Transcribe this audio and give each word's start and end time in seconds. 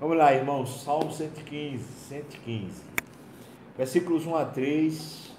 Vamos 0.00 0.16
lá, 0.16 0.32
irmãos, 0.32 0.84
Salmo 0.84 1.10
115, 1.10 1.82
115. 2.08 2.82
Versículos 3.76 4.26
1 4.26 4.36
a 4.36 4.44
3. 4.44 5.36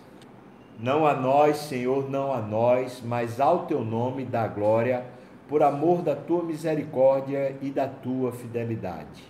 Não 0.77 1.07
a 1.07 1.13
nós, 1.13 1.55
Senhor, 1.59 2.09
não 2.09 2.33
a 2.33 2.41
nós, 2.41 3.01
mas 3.01 3.39
ao 3.39 3.67
teu 3.67 3.85
nome 3.85 4.25
dá 4.25 4.45
glória, 4.47 5.05
por 5.47 5.63
amor 5.63 6.01
da 6.01 6.13
tua 6.13 6.43
misericórdia 6.43 7.55
e 7.61 7.69
da 7.69 7.87
tua 7.87 8.33
fidelidade. 8.33 9.23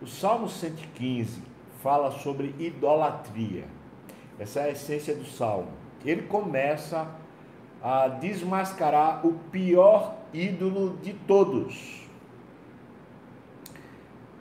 O 0.00 0.08
Salmo 0.08 0.48
115 0.48 1.40
fala 1.80 2.10
sobre 2.10 2.52
idolatria. 2.58 3.66
Essa 4.40 4.58
é 4.58 4.64
a 4.64 4.70
essência 4.72 5.14
do 5.14 5.24
salmo. 5.24 5.70
Ele 6.04 6.22
começa 6.22 7.06
a 7.80 8.08
desmascarar 8.08 9.24
o 9.24 9.34
pior 9.52 10.16
ídolo 10.34 10.96
de 11.00 11.12
todos. 11.12 12.01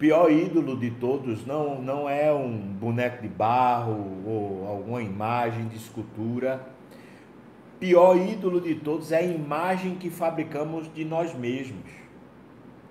Pior 0.01 0.31
ídolo 0.31 0.75
de 0.75 0.89
todos 0.89 1.45
não, 1.45 1.79
não 1.79 2.09
é 2.09 2.33
um 2.33 2.57
boneco 2.57 3.21
de 3.21 3.27
barro 3.27 4.23
ou 4.25 4.67
alguma 4.67 4.99
imagem 4.99 5.67
de 5.67 5.75
escultura. 5.75 6.67
Pior 7.79 8.17
ídolo 8.17 8.59
de 8.59 8.73
todos 8.73 9.11
é 9.11 9.19
a 9.19 9.21
imagem 9.21 9.93
que 9.93 10.09
fabricamos 10.09 10.91
de 10.91 11.05
nós 11.05 11.35
mesmos. 11.35 11.85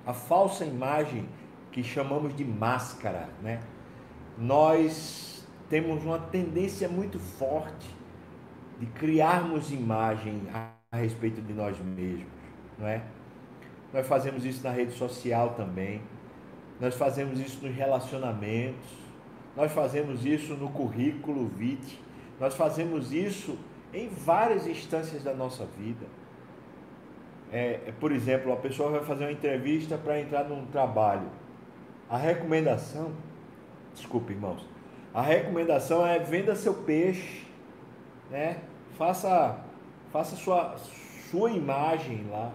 A 0.06 0.14
falsa 0.14 0.64
imagem 0.64 1.28
que 1.72 1.82
chamamos 1.82 2.32
de 2.36 2.44
máscara, 2.44 3.28
né? 3.42 3.58
Nós 4.38 5.44
temos 5.68 6.04
uma 6.04 6.20
tendência 6.20 6.88
muito 6.88 7.18
forte 7.18 7.90
de 8.78 8.86
criarmos 8.86 9.72
imagem 9.72 10.42
a 10.52 10.96
respeito 10.96 11.42
de 11.42 11.52
nós 11.52 11.76
mesmos, 11.80 12.28
não 12.78 12.86
é? 12.86 13.02
Nós 13.92 14.06
fazemos 14.06 14.44
isso 14.44 14.62
na 14.62 14.70
rede 14.70 14.92
social 14.92 15.54
também. 15.56 16.00
Nós 16.80 16.94
fazemos 16.94 17.38
isso 17.38 17.64
nos 17.64 17.74
relacionamentos. 17.74 18.88
Nós 19.56 19.70
fazemos 19.72 20.24
isso 20.24 20.54
no 20.54 20.70
currículo 20.70 21.46
vitae. 21.48 21.98
Nós 22.38 22.54
fazemos 22.54 23.12
isso 23.12 23.58
em 23.92 24.08
várias 24.08 24.66
instâncias 24.66 25.22
da 25.22 25.34
nossa 25.34 25.66
vida. 25.78 26.06
É, 27.52 27.80
é 27.86 27.92
por 27.98 28.12
exemplo, 28.12 28.52
a 28.52 28.56
pessoa 28.56 28.90
vai 28.90 29.04
fazer 29.04 29.24
uma 29.24 29.32
entrevista 29.32 29.98
para 29.98 30.20
entrar 30.20 30.44
num 30.44 30.64
trabalho. 30.66 31.28
A 32.08 32.16
recomendação, 32.16 33.12
desculpe, 33.94 34.32
irmãos, 34.32 34.64
a 35.12 35.20
recomendação 35.20 36.06
é 36.06 36.18
venda 36.18 36.54
seu 36.54 36.74
peixe, 36.74 37.44
né? 38.30 38.58
Faça, 38.96 39.58
faça 40.12 40.36
sua, 40.36 40.76
sua 41.30 41.50
imagem 41.50 42.26
lá. 42.30 42.52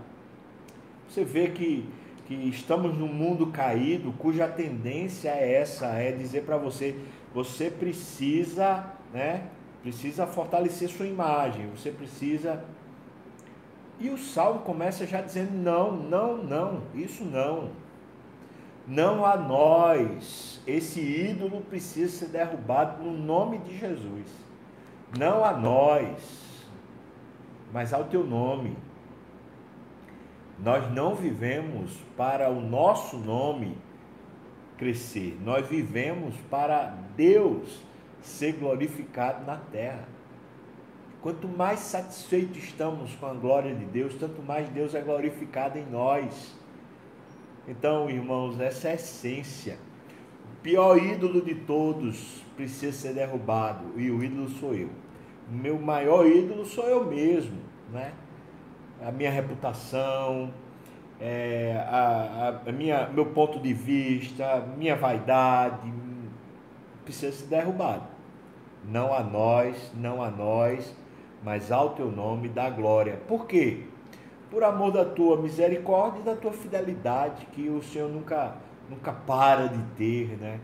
Você 1.08 1.24
vê 1.24 1.50
que, 1.50 1.88
que 2.26 2.34
estamos 2.34 2.98
num 2.98 3.08
mundo 3.08 3.48
caído, 3.48 4.12
cuja 4.14 4.48
tendência 4.48 5.30
é 5.30 5.54
essa, 5.54 5.88
é 5.88 6.12
dizer 6.12 6.44
para 6.44 6.58
você, 6.58 6.96
você 7.34 7.70
precisa, 7.70 8.86
né? 9.14 9.48
Precisa 9.84 10.26
fortalecer 10.26 10.90
sua 10.90 11.06
imagem, 11.06 11.70
você 11.70 11.92
precisa. 11.92 12.64
E 14.00 14.10
o 14.10 14.18
salmo 14.18 14.62
começa 14.62 15.06
já 15.06 15.22
dizendo: 15.22 15.52
não, 15.54 15.92
não, 15.92 16.38
não, 16.38 16.82
isso 16.96 17.24
não. 17.24 17.70
Não 18.88 19.26
a 19.26 19.38
nós. 19.38 20.62
Esse 20.66 21.00
ídolo 21.00 21.62
precisa 21.62 22.12
ser 22.18 22.28
derrubado 22.28 23.04
no 23.04 23.12
nome 23.12 23.60
de 23.60 23.78
Jesus. 23.78 24.26
Não 25.18 25.44
a 25.44 25.54
nós, 25.54 26.18
mas 27.72 27.94
ao 27.94 28.06
teu 28.06 28.24
nome. 28.24 28.76
Nós 30.58 30.92
não 30.94 31.16
vivemos 31.16 31.92
para 32.16 32.50
o 32.50 32.62
nosso 32.62 33.18
nome 33.18 33.78
crescer, 34.78 35.38
nós 35.44 35.68
vivemos 35.68 36.36
para 36.50 36.96
Deus 37.16 37.82
ser 38.22 38.54
glorificado 38.54 39.46
na 39.46 39.58
terra. 39.58 40.08
Quanto 41.22 41.48
mais 41.48 41.80
satisfeitos 41.80 42.58
estamos 42.58 43.16
com 43.16 43.26
a 43.26 43.34
glória 43.34 43.74
de 43.74 43.86
Deus, 43.86 44.14
tanto 44.16 44.42
mais 44.42 44.70
Deus 44.70 44.94
é 44.94 45.02
glorificado 45.02 45.78
em 45.80 45.86
nós. 45.86 46.56
Então, 47.68 48.10
irmãos, 48.10 48.60
essa 48.60 48.90
é 48.90 48.92
a 48.92 48.96
essência. 48.96 49.78
O 50.46 50.62
pior 50.62 50.98
ídolo 50.98 51.42
de 51.42 51.56
todos 51.56 52.44
precisa 52.56 52.92
ser 52.92 53.14
derrubado, 53.14 54.00
e 54.00 54.12
o 54.12 54.24
ídolo 54.24 54.50
sou 54.50 54.74
eu. 54.76 54.90
O 55.50 55.56
meu 55.56 55.80
maior 55.80 56.28
ídolo 56.28 56.66
sou 56.66 56.88
eu 56.88 57.06
mesmo, 57.06 57.58
né? 57.92 58.14
A 59.04 59.12
minha 59.12 59.32
reputação, 59.32 60.54
é, 61.20 61.84
a, 61.88 62.62
a, 62.68 62.72
minha, 62.72 63.08
meu 63.08 63.28
ponto 63.28 63.60
de 63.60 63.74
vista, 63.74 64.66
minha 64.78 64.96
vaidade, 64.96 65.92
precisa 67.04 67.32
ser 67.32 67.48
derrubado. 67.48 68.04
Não 68.84 69.14
a 69.14 69.24
nós, 69.24 69.92
não 69.96 70.22
a 70.22 70.30
nós, 70.30 70.96
mas 71.44 71.72
ao 71.72 71.92
teu 71.92 72.12
nome 72.12 72.50
da 72.50 72.70
glória. 72.70 73.18
Por 73.28 73.46
quê? 73.46 73.86
por 74.56 74.64
amor 74.64 74.92
da 74.92 75.04
tua 75.04 75.42
misericórdia 75.42 76.22
e 76.22 76.24
da 76.24 76.34
tua 76.34 76.54
fidelidade, 76.54 77.46
que 77.48 77.68
o 77.70 77.82
Senhor 77.82 78.10
nunca, 78.10 78.56
nunca 78.90 79.12
para 79.12 79.68
de 79.68 79.82
ter, 79.98 80.38
né? 80.38 80.62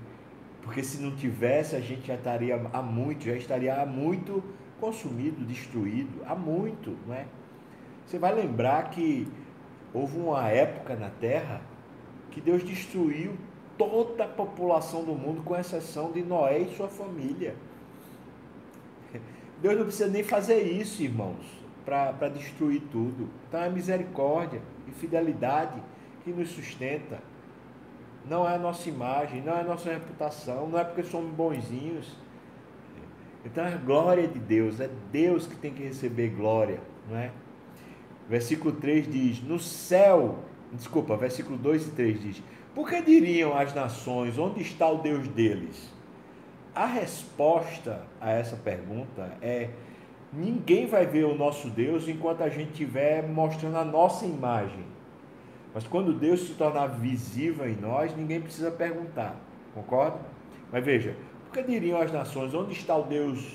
Porque 0.62 0.82
se 0.82 1.02
não 1.02 1.16
tivesse, 1.16 1.76
a 1.76 1.82
gente 1.82 2.08
já 2.08 2.16
estaria 2.16 2.56
há 2.72 2.82
muito, 2.82 3.26
já 3.26 3.34
estaria 3.34 3.82
há 3.82 3.86
muito 3.86 4.42
consumido, 4.80 5.44
destruído, 5.44 6.22
há 6.26 6.34
muito, 6.34 6.96
não 7.06 7.14
é? 7.14 7.26
Você 8.12 8.20
vai 8.20 8.36
lembrar 8.36 8.90
que 8.90 9.26
houve 9.94 10.18
uma 10.18 10.46
época 10.50 10.98
na 10.98 11.10
Terra 11.10 11.62
que 12.30 12.42
Deus 12.42 12.62
destruiu 12.62 13.38
toda 13.78 14.26
a 14.26 14.28
população 14.28 15.06
do 15.06 15.14
mundo, 15.14 15.42
com 15.44 15.56
exceção 15.56 16.12
de 16.12 16.22
Noé 16.22 16.60
e 16.60 16.76
sua 16.76 16.90
família. 16.90 17.56
Deus 19.62 19.78
não 19.78 19.86
precisa 19.86 20.10
nem 20.10 20.24
fazer 20.24 20.62
isso, 20.62 21.02
irmãos 21.02 21.62
para 21.86 22.28
destruir 22.28 22.82
tudo. 22.92 23.30
Então 23.48 23.62
é 23.62 23.70
misericórdia 23.70 24.62
e 24.90 24.92
fidelidade 24.92 25.82
que 26.26 26.32
nos 26.32 26.50
sustenta. 26.50 27.18
Não 28.26 28.46
é 28.48 28.56
a 28.56 28.60
nossa 28.60 28.90
imagem, 28.90 29.42
não 29.42 29.56
é 29.56 29.62
a 29.62 29.64
nossa 29.64 29.90
reputação, 29.90 30.68
não 30.68 30.78
é 30.78 30.84
porque 30.84 31.04
somos 31.04 31.32
bonzinhos. 31.34 32.14
Então 33.46 33.64
é 33.64 33.74
a 33.74 33.78
glória 33.78 34.28
de 34.28 34.38
Deus, 34.38 34.82
é 34.82 34.90
Deus 35.14 35.48
que 35.48 35.56
tem 35.56 35.74
que 35.74 35.82
receber 35.82 36.28
glória, 36.30 36.82
não 37.10 37.18
é? 37.18 37.32
Versículo 38.32 38.74
3 38.76 39.12
diz: 39.12 39.44
No 39.44 39.60
céu, 39.60 40.40
desculpa, 40.72 41.18
versículo 41.18 41.58
2 41.58 41.88
e 41.88 41.92
3 41.92 42.22
diz: 42.22 42.44
Por 42.74 42.88
que 42.88 43.02
diriam 43.02 43.58
as 43.58 43.76
nações, 43.76 44.38
onde 44.38 44.62
está 44.62 44.90
o 44.90 45.00
Deus 45.00 45.28
deles? 45.28 45.92
A 46.74 46.86
resposta 46.86 48.08
a 48.22 48.32
essa 48.32 48.56
pergunta 48.56 49.38
é 49.42 49.70
Ninguém 50.32 50.86
vai 50.86 51.06
ver 51.06 51.26
o 51.26 51.36
nosso 51.36 51.70
Deus 51.70 52.08
enquanto 52.08 52.42
a 52.42 52.48
gente 52.48 52.72
estiver 52.72 53.28
mostrando 53.28 53.76
a 53.76 53.84
nossa 53.84 54.26
imagem. 54.26 54.86
Mas 55.74 55.86
quando 55.86 56.14
Deus 56.14 56.48
se 56.48 56.54
tornar 56.54 56.88
visível 56.88 57.70
em 57.70 57.76
nós, 57.76 58.16
ninguém 58.16 58.40
precisa 58.40 58.72
perguntar. 58.72 59.36
Concorda? 59.74 60.22
Mas 60.72 60.86
veja, 60.86 61.18
por 61.44 61.52
que 61.52 61.70
diriam 61.70 62.00
as 62.00 62.14
nações, 62.14 62.54
onde 62.54 62.72
está 62.72 62.96
o 62.96 63.04
Deus 63.04 63.46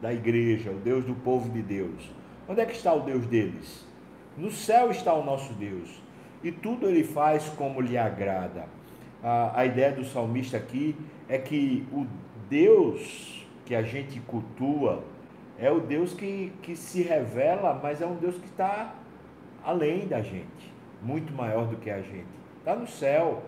da 0.00 0.14
igreja, 0.14 0.70
o 0.70 0.78
Deus 0.78 1.04
do 1.04 1.14
povo 1.14 1.50
de 1.50 1.60
Deus? 1.60 2.10
Onde 2.48 2.62
é 2.62 2.64
que 2.64 2.74
está 2.74 2.94
o 2.94 3.00
Deus 3.00 3.26
deles? 3.26 3.86
No 4.36 4.50
céu 4.50 4.90
está 4.90 5.12
o 5.14 5.24
nosso 5.24 5.52
Deus. 5.54 6.02
E 6.42 6.52
tudo 6.52 6.88
ele 6.88 7.04
faz 7.04 7.48
como 7.50 7.80
lhe 7.80 7.96
agrada. 7.96 8.66
A, 9.22 9.60
a 9.60 9.66
ideia 9.66 9.92
do 9.92 10.04
salmista 10.04 10.56
aqui 10.56 10.96
é 11.28 11.38
que 11.38 11.86
o 11.92 12.06
Deus 12.48 13.34
que 13.64 13.74
a 13.74 13.82
gente 13.82 14.20
cultua, 14.20 15.02
é 15.58 15.70
o 15.70 15.80
Deus 15.80 16.12
que, 16.12 16.52
que 16.62 16.76
se 16.76 17.02
revela, 17.02 17.78
mas 17.82 18.00
é 18.00 18.06
um 18.06 18.16
Deus 18.16 18.36
que 18.36 18.46
está 18.46 18.94
além 19.64 20.06
da 20.06 20.20
gente, 20.20 20.72
muito 21.00 21.32
maior 21.32 21.66
do 21.66 21.76
que 21.76 21.90
a 21.90 22.02
gente. 22.02 22.26
Está 22.58 22.76
no 22.76 22.86
céu, 22.86 23.42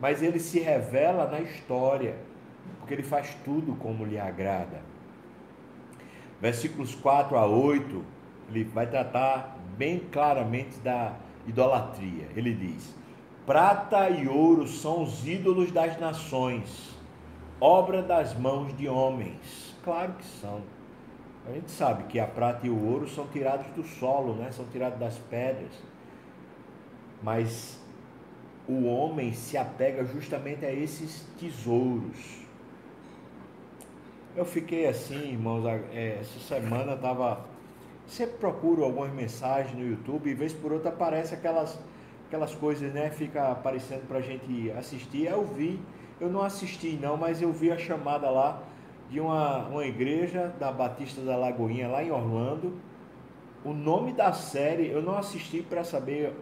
mas 0.00 0.22
ele 0.22 0.38
se 0.38 0.60
revela 0.60 1.26
na 1.26 1.40
história, 1.40 2.16
porque 2.78 2.92
ele 2.92 3.02
faz 3.02 3.34
tudo 3.44 3.74
como 3.76 4.04
lhe 4.04 4.18
agrada. 4.18 4.80
Versículos 6.40 6.94
4 6.94 7.36
a 7.38 7.46
8, 7.46 8.04
ele 8.50 8.64
vai 8.64 8.86
tratar 8.86 9.55
bem 9.76 10.00
claramente 10.10 10.78
da 10.78 11.14
idolatria. 11.46 12.28
Ele 12.34 12.54
diz: 12.54 12.94
Prata 13.46 14.10
e 14.10 14.26
ouro 14.28 14.66
são 14.66 15.02
os 15.02 15.26
ídolos 15.26 15.70
das 15.70 15.98
nações, 16.00 16.96
obra 17.60 18.02
das 18.02 18.34
mãos 18.34 18.76
de 18.76 18.88
homens. 18.88 19.74
Claro 19.84 20.14
que 20.14 20.24
são. 20.24 20.62
A 21.48 21.52
gente 21.52 21.70
sabe 21.70 22.04
que 22.04 22.18
a 22.18 22.26
prata 22.26 22.66
e 22.66 22.70
o 22.70 22.84
ouro 22.92 23.08
são 23.08 23.26
tirados 23.28 23.66
do 23.68 23.84
solo, 23.84 24.34
né? 24.34 24.50
são 24.50 24.64
tirados 24.66 24.98
das 24.98 25.16
pedras. 25.16 25.70
Mas 27.22 27.78
o 28.68 28.84
homem 28.86 29.32
se 29.32 29.56
apega 29.56 30.04
justamente 30.04 30.64
a 30.66 30.72
esses 30.72 31.24
tesouros. 31.38 32.44
Eu 34.34 34.44
fiquei 34.44 34.86
assim, 34.86 35.30
irmãos, 35.30 35.64
é, 35.92 36.18
essa 36.20 36.40
semana 36.40 36.94
estava. 36.94 37.46
Sempre 38.06 38.36
procuro 38.38 38.84
algumas 38.84 39.12
mensagens 39.12 39.76
no 39.76 39.84
YouTube 39.84 40.30
e 40.30 40.34
vez 40.34 40.52
por 40.52 40.72
outra 40.72 40.90
aparece 40.90 41.34
aquelas 41.34 41.78
aquelas 42.26 42.54
coisas, 42.54 42.92
né? 42.92 43.10
Fica 43.10 43.52
aparecendo 43.52 44.06
para 44.06 44.18
a 44.18 44.20
gente 44.20 44.70
assistir. 44.72 45.26
Eu 45.26 45.44
vi, 45.44 45.80
eu 46.20 46.28
não 46.28 46.42
assisti 46.42 46.98
não, 47.00 47.16
mas 47.16 47.40
eu 47.40 47.52
vi 47.52 47.70
a 47.70 47.78
chamada 47.78 48.28
lá 48.30 48.62
de 49.08 49.20
uma, 49.20 49.68
uma 49.68 49.86
igreja 49.86 50.52
da 50.58 50.72
Batista 50.72 51.20
da 51.20 51.36
Lagoinha, 51.36 51.88
lá 51.88 52.02
em 52.02 52.10
Orlando. 52.10 52.74
O 53.64 53.72
nome 53.72 54.12
da 54.12 54.32
série, 54.32 54.88
eu 54.88 55.02
não 55.02 55.16
assisti 55.16 55.62
para 55.62 55.82
saber 55.84 56.32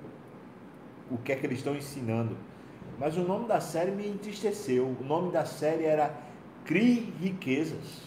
o 1.11 1.19
que 1.19 1.33
é 1.33 1.37
que 1.37 1.47
eles 1.47 1.59
estão 1.59 1.75
ensinando, 1.75 2.37
mas 2.99 3.17
o 3.17 3.23
nome 3.23 3.47
da 3.47 3.61
série 3.61 3.91
me 3.91 4.09
entristeceu. 4.09 4.97
O 5.01 5.05
nome 5.05 5.31
da 5.31 5.45
série 5.45 5.85
era 5.85 6.15
Crie 6.65 7.13
Riquezas. 7.21 8.03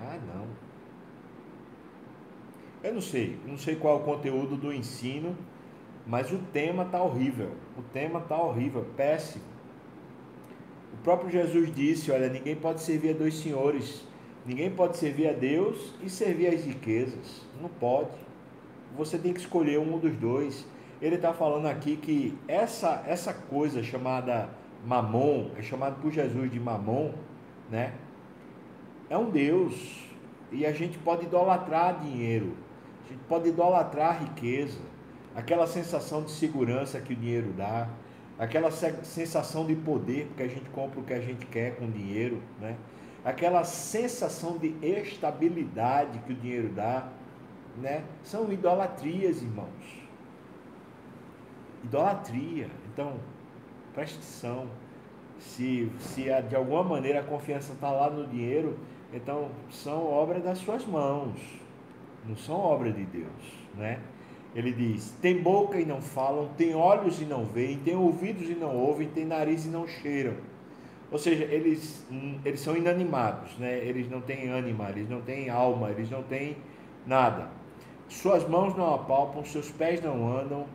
Ah, 0.00 0.18
não. 0.34 0.67
Eu 2.82 2.94
não 2.94 3.00
sei, 3.00 3.36
não 3.44 3.58
sei 3.58 3.74
qual 3.74 3.98
é 3.98 4.00
o 4.00 4.04
conteúdo 4.04 4.56
do 4.56 4.72
ensino, 4.72 5.36
mas 6.06 6.32
o 6.32 6.38
tema 6.52 6.84
tá 6.84 7.02
horrível. 7.02 7.50
O 7.76 7.82
tema 7.82 8.20
tá 8.20 8.40
horrível, 8.40 8.86
péssimo. 8.96 9.44
O 10.94 10.96
próprio 11.02 11.30
Jesus 11.30 11.74
disse: 11.74 12.10
Olha, 12.10 12.28
ninguém 12.28 12.54
pode 12.54 12.80
servir 12.80 13.10
a 13.10 13.18
dois 13.18 13.34
senhores. 13.34 14.06
Ninguém 14.46 14.70
pode 14.70 14.96
servir 14.96 15.28
a 15.28 15.32
Deus 15.32 15.92
e 16.02 16.08
servir 16.08 16.48
as 16.48 16.64
riquezas. 16.64 17.42
Não 17.60 17.68
pode. 17.68 18.16
Você 18.96 19.18
tem 19.18 19.34
que 19.34 19.40
escolher 19.40 19.78
um 19.78 19.98
dos 19.98 20.14
dois. 20.16 20.66
Ele 21.02 21.16
está 21.16 21.32
falando 21.34 21.66
aqui 21.66 21.96
que 21.96 22.36
essa, 22.48 23.04
essa 23.06 23.32
coisa 23.32 23.82
chamada 23.82 24.48
mamon, 24.86 25.50
é 25.56 25.62
chamado 25.62 26.00
por 26.00 26.10
Jesus 26.10 26.50
de 26.50 26.58
mamon, 26.58 27.12
né? 27.70 27.92
É 29.10 29.18
um 29.18 29.30
Deus. 29.30 30.08
E 30.50 30.64
a 30.64 30.72
gente 30.72 30.96
pode 30.98 31.26
idolatrar 31.26 32.00
dinheiro. 32.00 32.54
A 33.08 33.12
gente 33.12 33.24
pode 33.28 33.48
idolatrar 33.48 34.22
riqueza. 34.22 34.78
Aquela 35.34 35.66
sensação 35.66 36.22
de 36.22 36.30
segurança 36.30 37.00
que 37.00 37.12
o 37.12 37.16
dinheiro 37.16 37.52
dá 37.56 37.88
aquela 38.38 38.70
sensação 38.70 39.66
de 39.66 39.74
poder, 39.74 40.26
porque 40.28 40.44
a 40.44 40.48
gente 40.48 40.70
compra 40.70 41.00
o 41.00 41.02
que 41.02 41.12
a 41.12 41.20
gente 41.20 41.44
quer 41.46 41.76
com 41.76 41.90
dinheiro, 41.90 42.40
né? 42.60 42.76
aquela 43.24 43.64
sensação 43.64 44.56
de 44.56 44.74
estabilidade 44.80 46.18
que 46.20 46.32
o 46.32 46.36
dinheiro 46.36 46.68
dá, 46.68 47.08
né? 47.76 48.04
são 48.22 48.50
idolatrias, 48.52 49.42
irmãos. 49.42 50.06
Idolatria. 51.82 52.68
Então, 52.92 53.14
preste 53.92 54.16
atenção. 54.16 54.68
Se, 55.40 55.90
se 56.00 56.24
de 56.48 56.56
alguma 56.56 56.82
maneira 56.82 57.20
a 57.20 57.22
confiança 57.22 57.72
está 57.72 57.90
lá 57.90 58.10
no 58.10 58.26
dinheiro, 58.26 58.76
então 59.12 59.50
são 59.70 60.04
obra 60.04 60.40
das 60.40 60.58
suas 60.58 60.84
mãos, 60.84 61.38
não 62.26 62.36
são 62.36 62.56
obra 62.56 62.92
de 62.92 63.04
Deus, 63.04 63.66
né? 63.76 63.98
Ele 64.54 64.72
diz: 64.72 65.14
tem 65.20 65.42
boca 65.42 65.78
e 65.78 65.84
não 65.84 66.00
falam, 66.00 66.48
tem 66.56 66.74
olhos 66.74 67.20
e 67.20 67.24
não 67.24 67.44
veem, 67.44 67.78
tem 67.78 67.94
ouvidos 67.94 68.48
e 68.48 68.54
não 68.54 68.74
ouvem, 68.76 69.08
tem 69.08 69.24
nariz 69.24 69.64
e 69.64 69.68
não 69.68 69.86
cheiram. 69.86 70.34
Ou 71.10 71.18
seja, 71.18 71.44
eles, 71.44 72.06
eles 72.44 72.60
são 72.60 72.76
inanimados, 72.76 73.56
né? 73.56 73.78
eles 73.78 74.10
não 74.10 74.20
têm 74.20 74.48
ânima, 74.48 74.90
eles 74.90 75.08
não 75.08 75.22
têm 75.22 75.48
alma, 75.48 75.90
eles 75.90 76.10
não 76.10 76.22
têm 76.22 76.56
nada. 77.06 77.48
Suas 78.08 78.46
mãos 78.46 78.74
não 78.76 78.94
apalpam, 78.94 79.42
seus 79.44 79.70
pés 79.70 80.02
não 80.02 80.30
andam, 80.36 80.66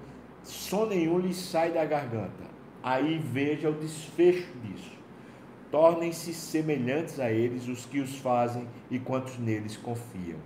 som 0.43 0.85
nenhum 0.85 1.19
lhes 1.19 1.37
sai 1.37 1.71
da 1.71 1.85
garganta. 1.85 2.51
Aí 2.81 3.19
veja 3.19 3.69
o 3.69 3.73
desfecho 3.73 4.51
disso. 4.63 4.91
Tornem-se 5.71 6.33
semelhantes 6.33 7.19
a 7.19 7.31
eles 7.31 7.67
os 7.67 7.85
que 7.85 7.99
os 7.99 8.17
fazem 8.17 8.67
e 8.89 8.99
quantos 8.99 9.37
neles 9.37 9.77
confiam. 9.77 10.39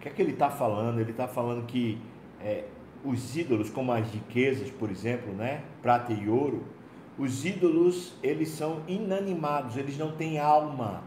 O 0.00 0.02
que 0.02 0.08
é 0.08 0.12
que 0.12 0.22
ele 0.22 0.32
está 0.32 0.48
falando? 0.48 0.98
Ele 0.98 1.10
está 1.10 1.28
falando 1.28 1.66
que 1.66 2.00
é, 2.40 2.64
os 3.04 3.36
ídolos, 3.36 3.68
como 3.68 3.92
as 3.92 4.10
riquezas, 4.10 4.70
por 4.70 4.90
exemplo, 4.90 5.30
né? 5.34 5.62
prata 5.82 6.10
e 6.10 6.26
ouro, 6.26 6.64
os 7.18 7.44
ídolos 7.44 8.14
eles 8.22 8.48
são 8.48 8.82
inanimados, 8.88 9.76
eles 9.76 9.98
não 9.98 10.12
têm 10.12 10.38
alma. 10.38 11.02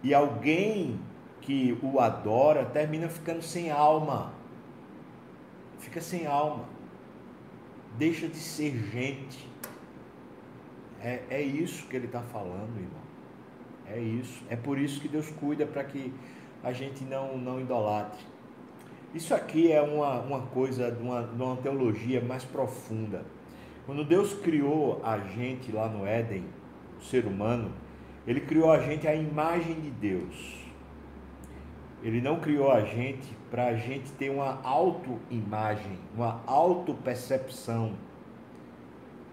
E 0.00 0.14
alguém 0.14 1.00
que 1.40 1.76
o 1.82 1.98
adora 1.98 2.64
termina 2.64 3.08
ficando 3.08 3.42
sem 3.42 3.68
alma. 3.68 4.32
Fica 5.80 6.00
sem 6.00 6.24
alma. 6.24 6.66
Deixa 7.98 8.28
de 8.28 8.36
ser 8.36 8.76
gente. 8.92 9.50
É, 11.00 11.20
é 11.28 11.42
isso 11.42 11.84
que 11.88 11.96
ele 11.96 12.06
está 12.06 12.22
falando, 12.22 12.76
irmão. 12.76 13.06
É 13.88 13.98
isso. 13.98 14.44
É 14.48 14.54
por 14.54 14.78
isso 14.78 15.00
que 15.00 15.08
Deus 15.08 15.28
cuida 15.32 15.66
para 15.66 15.82
que 15.82 16.14
a 16.66 16.72
gente 16.72 17.04
não, 17.04 17.38
não 17.38 17.60
idolatre. 17.60 18.26
Isso 19.14 19.32
aqui 19.32 19.70
é 19.70 19.80
uma, 19.80 20.18
uma 20.18 20.40
coisa 20.48 20.90
de 20.90 21.00
uma, 21.00 21.22
de 21.22 21.40
uma 21.40 21.56
teologia 21.58 22.20
mais 22.20 22.44
profunda. 22.44 23.24
Quando 23.86 24.04
Deus 24.04 24.34
criou 24.34 25.00
a 25.04 25.16
gente 25.16 25.70
lá 25.70 25.88
no 25.88 26.04
Éden, 26.04 26.44
o 26.98 27.04
ser 27.04 27.24
humano, 27.24 27.70
ele 28.26 28.40
criou 28.40 28.72
a 28.72 28.80
gente 28.80 29.06
à 29.06 29.14
imagem 29.14 29.80
de 29.80 29.90
Deus. 29.92 30.56
Ele 32.02 32.20
não 32.20 32.40
criou 32.40 32.72
a 32.72 32.80
gente 32.80 33.28
para 33.48 33.66
a 33.66 33.76
gente 33.76 34.10
ter 34.14 34.30
uma 34.30 34.60
autoimagem, 34.64 35.96
uma 36.16 36.40
autopercepção. 36.48 37.92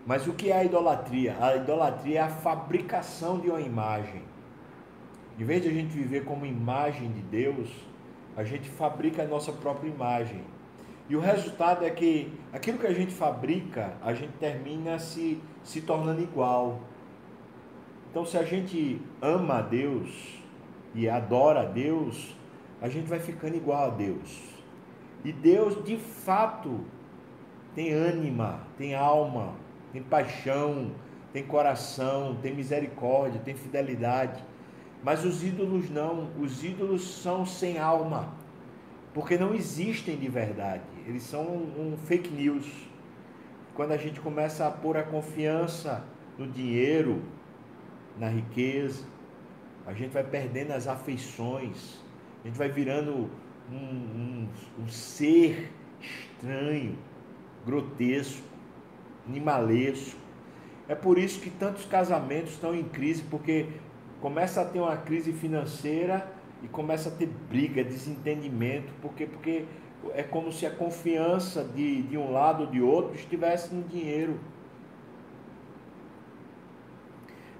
Mas 0.06 0.28
o 0.28 0.34
que 0.34 0.52
é 0.52 0.58
a 0.60 0.64
idolatria? 0.64 1.36
A 1.42 1.56
idolatria 1.56 2.20
é 2.20 2.22
a 2.22 2.30
fabricação 2.30 3.40
de 3.40 3.50
uma 3.50 3.60
imagem. 3.60 4.22
Em 5.40 5.44
vez 5.44 5.62
de 5.62 5.70
a 5.70 5.72
gente 5.72 5.90
viver 5.90 6.26
como 6.26 6.46
imagem 6.46 7.12
de 7.12 7.22
Deus, 7.22 7.70
a 8.38 8.44
gente 8.44 8.70
fabrica 8.70 9.24
a 9.24 9.28
nossa 9.28 9.52
própria 9.52 9.90
imagem. 9.90 10.42
E 11.10 11.16
o 11.16 11.20
resultado 11.20 11.84
é 11.84 11.90
que 11.90 12.32
aquilo 12.52 12.78
que 12.78 12.88
a 12.88 12.94
gente 12.94 13.14
fabrica, 13.14 13.94
a 14.02 14.14
gente 14.14 14.34
termina 14.34 15.00
se, 15.00 15.42
se 15.64 15.82
tornando 15.82 16.22
igual. 16.22 16.80
Então, 18.10 18.26
se 18.26 18.38
a 18.38 18.44
gente 18.44 19.02
ama 19.22 19.56
a 19.56 19.62
Deus 19.62 20.40
e 20.94 21.10
adora 21.10 21.62
a 21.62 21.66
Deus, 21.66 22.36
a 22.82 22.88
gente 22.88 23.08
vai 23.08 23.20
ficando 23.20 23.56
igual 23.56 23.86
a 23.86 23.90
Deus. 23.90 24.54
E 25.26 25.32
Deus, 25.32 25.84
de 25.84 25.98
fato, 25.98 26.82
tem 27.74 27.92
ânima, 27.92 28.60
tem 28.78 28.94
alma, 28.94 29.56
tem 29.92 30.04
paixão, 30.04 30.92
tem 31.32 31.44
coração, 31.44 32.38
tem 32.42 32.54
misericórdia, 32.54 33.42
tem 33.44 33.56
fidelidade. 33.56 34.44
Mas 35.04 35.26
os 35.26 35.44
ídolos 35.44 35.90
não, 35.90 36.30
os 36.40 36.64
ídolos 36.64 37.04
são 37.22 37.46
sem 37.46 37.78
alma, 37.78 38.34
porque 39.14 39.38
não 39.38 39.54
existem 39.54 40.16
de 40.16 40.30
verdade, 40.30 40.84
eles 41.06 41.24
são 41.24 41.42
um, 41.42 41.94
um 41.94 41.98
fake 41.98 42.30
news. 42.30 42.66
Quando 43.76 43.92
a 43.92 43.98
gente 43.98 44.22
começa 44.22 44.66
a 44.66 44.72
pôr 44.72 44.96
a 44.96 45.04
confiança 45.04 46.04
no 46.38 46.48
dinheiro, 46.48 47.22
na 48.18 48.30
riqueza, 48.30 49.04
a 49.86 49.94
gente 49.94 50.12
vai 50.12 50.24
perdendo 50.24 50.72
as 50.72 50.88
afeições, 50.88 52.00
a 52.44 52.48
gente 52.48 52.58
vai 52.58 52.70
virando 52.70 53.30
um, 53.70 53.76
um, 53.76 54.50
um 54.80 54.88
ser 54.88 55.72
estranho, 56.00 56.98
grotesco, 57.66 58.44
animalesco. 59.28 60.20
É 60.88 60.96
por 60.96 61.18
isso 61.18 61.42
que 61.42 61.50
tantos 61.50 61.86
casamentos 61.86 62.52
estão 62.52 62.76
em 62.76 62.84
crise, 62.84 63.24
porque 63.24 63.68
começa 64.24 64.62
a 64.62 64.66
ter 64.66 64.80
uma 64.80 64.96
crise 64.96 65.34
financeira 65.34 66.26
e 66.64 66.68
começa 66.70 67.10
a 67.10 67.12
ter 67.12 67.26
briga, 67.26 67.84
desentendimento, 67.84 68.94
porque, 69.02 69.26
porque 69.26 69.66
é 70.14 70.24
como 70.24 70.50
se 70.50 70.66
a 70.66 70.72
confiança 70.72 71.62
de, 71.62 72.04
de 72.04 72.18
um 72.18 72.32
lado 72.32 72.62
ou 72.62 72.68
de 72.68 72.82
outro 72.82 73.16
estivesse 73.16 73.76
no 73.76 73.84
dinheiro. 73.84 74.40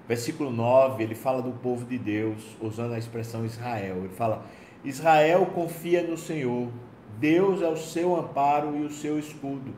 Versículo 0.08 0.50
9, 0.50 1.02
ele 1.02 1.14
fala 1.14 1.42
do 1.42 1.52
povo 1.52 1.84
de 1.84 1.98
Deus, 1.98 2.56
usando 2.62 2.94
a 2.94 2.98
expressão 2.98 3.44
Israel. 3.44 3.98
Ele 3.98 4.14
fala: 4.14 4.46
Israel 4.82 5.44
confia 5.54 6.02
no 6.02 6.16
Senhor, 6.16 6.70
Deus 7.18 7.60
é 7.60 7.68
o 7.68 7.76
seu 7.76 8.16
amparo 8.16 8.74
e 8.74 8.86
o 8.86 8.90
seu 8.90 9.18
escudo. 9.18 9.74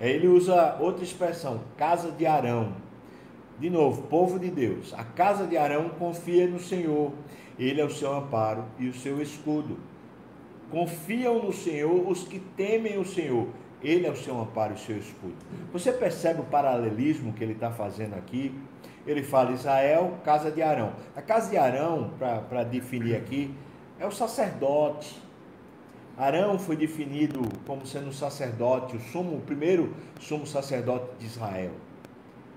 Aí 0.00 0.12
ele 0.12 0.28
usa 0.28 0.78
outra 0.80 1.04
expressão, 1.04 1.60
casa 1.76 2.10
de 2.10 2.24
Arão. 2.24 2.85
De 3.58 3.70
novo, 3.70 4.02
povo 4.02 4.38
de 4.38 4.50
Deus, 4.50 4.92
a 4.92 5.02
casa 5.02 5.46
de 5.46 5.56
Arão 5.56 5.88
confia 5.88 6.46
no 6.46 6.60
Senhor, 6.60 7.12
ele 7.58 7.80
é 7.80 7.84
o 7.84 7.90
seu 7.90 8.12
amparo 8.12 8.64
e 8.78 8.86
o 8.86 8.92
seu 8.92 9.22
escudo. 9.22 9.78
Confiam 10.70 11.42
no 11.42 11.54
Senhor 11.54 12.06
os 12.06 12.24
que 12.24 12.38
temem 12.38 12.98
o 12.98 13.04
Senhor, 13.04 13.48
ele 13.82 14.06
é 14.06 14.10
o 14.10 14.16
seu 14.16 14.38
amparo 14.38 14.72
e 14.72 14.76
o 14.76 14.78
seu 14.78 14.98
escudo. 14.98 15.36
Você 15.72 15.90
percebe 15.90 16.40
o 16.40 16.44
paralelismo 16.44 17.32
que 17.32 17.42
ele 17.42 17.54
está 17.54 17.70
fazendo 17.70 18.14
aqui? 18.14 18.54
Ele 19.06 19.22
fala 19.22 19.52
Israel, 19.52 20.18
casa 20.22 20.50
de 20.50 20.60
Arão. 20.60 20.92
A 21.14 21.22
casa 21.22 21.48
de 21.48 21.56
Arão, 21.56 22.10
para 22.18 22.62
definir 22.64 23.16
aqui, 23.16 23.54
é 23.98 24.06
o 24.06 24.10
sacerdote. 24.10 25.16
Arão 26.18 26.58
foi 26.58 26.76
definido 26.76 27.40
como 27.66 27.86
sendo 27.86 28.08
o 28.08 28.12
sacerdote, 28.12 28.96
o 28.96 29.00
sumo, 29.00 29.36
o 29.36 29.40
primeiro 29.40 29.94
sumo 30.20 30.46
sacerdote 30.46 31.06
de 31.18 31.26
Israel. 31.26 31.72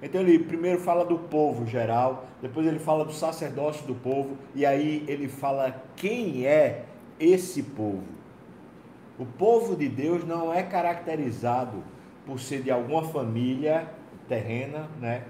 Então 0.01 0.22
ele 0.22 0.39
primeiro 0.39 0.79
fala 0.79 1.03
do 1.03 1.18
povo 1.18 1.65
geral, 1.65 2.25
depois 2.41 2.65
ele 2.65 2.79
fala 2.79 3.03
do 3.03 3.12
sacerdócio 3.12 3.86
do 3.86 3.96
povo, 3.96 4.38
e 4.56 4.65
aí 4.65 5.03
ele 5.08 5.27
fala 5.27 5.84
quem 5.96 6.46
é 6.46 6.86
esse 7.20 7.62
povo. 7.63 8.03
O 9.18 9.25
povo 9.25 9.75
de 9.75 9.89
Deus 9.89 10.25
não 10.25 10.53
é 10.53 10.63
caracterizado 10.63 11.84
por 12.25 12.39
ser 12.39 12.62
de 12.62 12.72
alguma 12.72 13.03
família 13.03 13.89
terrena, 14.29 14.88
né? 15.01 15.24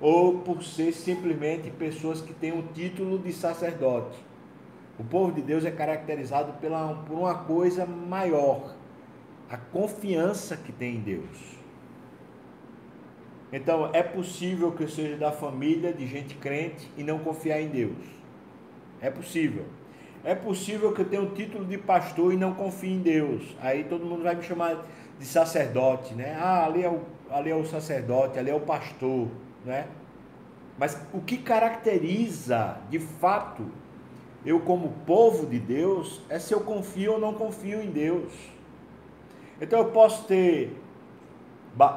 Ou 0.00 0.38
por 0.38 0.62
ser 0.62 0.92
simplesmente 0.92 1.70
pessoas 1.70 2.20
que 2.20 2.32
têm 2.32 2.56
o 2.56 2.62
título 2.74 3.18
de 3.18 3.32
sacerdote. 3.32 4.18
O 4.98 5.02
povo 5.02 5.32
de 5.32 5.42
Deus 5.42 5.64
é 5.64 5.70
caracterizado 5.70 6.52
pela, 6.60 6.94
por 7.06 7.18
uma 7.18 7.34
coisa 7.34 7.84
maior, 7.84 8.74
a 9.50 9.56
confiança 9.56 10.56
que 10.56 10.70
tem 10.70 10.96
em 10.96 11.00
Deus. 11.00 11.61
Então, 13.52 13.90
é 13.92 14.02
possível 14.02 14.72
que 14.72 14.84
eu 14.84 14.88
seja 14.88 15.16
da 15.16 15.30
família 15.30 15.92
de 15.92 16.06
gente 16.06 16.34
crente 16.36 16.90
e 16.96 17.02
não 17.02 17.18
confiar 17.18 17.60
em 17.60 17.68
Deus. 17.68 17.96
É 19.00 19.10
possível. 19.10 19.66
É 20.24 20.34
possível 20.34 20.92
que 20.92 21.02
eu 21.02 21.08
tenha 21.08 21.20
o 21.20 21.26
um 21.26 21.34
título 21.34 21.64
de 21.64 21.76
pastor 21.76 22.32
e 22.32 22.36
não 22.36 22.54
confie 22.54 22.92
em 22.92 23.00
Deus. 23.00 23.42
Aí 23.60 23.84
todo 23.84 24.06
mundo 24.06 24.22
vai 24.22 24.36
me 24.36 24.42
chamar 24.42 24.86
de 25.18 25.26
sacerdote, 25.26 26.14
né? 26.14 26.36
Ah, 26.40 26.64
ali 26.64 26.84
é 26.84 26.88
o, 26.88 27.00
ali 27.30 27.50
é 27.50 27.54
o 27.54 27.64
sacerdote, 27.64 28.38
ali 28.38 28.50
é 28.50 28.54
o 28.54 28.60
pastor, 28.60 29.28
né? 29.64 29.86
Mas 30.78 30.96
o 31.12 31.20
que 31.20 31.36
caracteriza, 31.36 32.78
de 32.88 32.98
fato, 32.98 33.66
eu 34.46 34.60
como 34.60 34.94
povo 35.04 35.46
de 35.46 35.58
Deus, 35.58 36.20
é 36.28 36.38
se 36.38 36.54
eu 36.54 36.60
confio 36.60 37.14
ou 37.14 37.20
não 37.20 37.34
confio 37.34 37.82
em 37.82 37.90
Deus. 37.90 38.32
Então 39.60 39.80
eu 39.80 39.86
posso 39.86 40.26
ter 40.26 40.81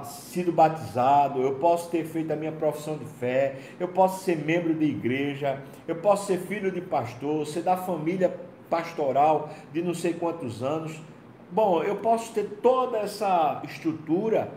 sido 0.06 0.52
batizado, 0.52 1.42
eu 1.42 1.56
posso 1.56 1.90
ter 1.90 2.06
feito 2.06 2.32
a 2.32 2.36
minha 2.36 2.52
profissão 2.52 2.98
de 2.98 3.06
fé, 3.06 3.56
eu 3.80 3.88
posso 3.88 4.24
ser 4.24 4.38
membro 4.38 4.74
de 4.74 4.86
igreja, 4.86 5.62
eu 5.88 5.96
posso 5.96 6.28
ser 6.28 6.40
filho 6.40 6.72
de 6.72 6.82
pastor, 6.82 7.46
ser 7.46 7.62
da 7.62 7.76
família 7.76 8.36
pastoral 8.70 9.50
de 9.72 9.82
não 9.82 9.94
sei 9.94 10.14
quantos 10.14 10.64
anos. 10.64 11.00
Bom, 11.52 11.84
eu 11.84 11.98
posso 11.98 12.34
ter 12.34 12.60
toda 12.62 12.98
essa 12.98 13.62
estrutura 13.64 14.52